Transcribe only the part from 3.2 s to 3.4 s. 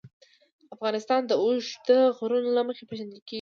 کېږي.